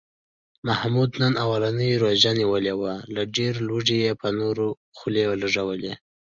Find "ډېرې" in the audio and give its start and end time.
3.35-3.61